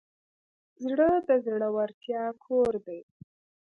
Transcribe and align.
زړه 0.85 1.09
د 1.27 1.29
زړورتیا 1.45 2.23
کور 2.45 2.73
دی. 2.85 3.01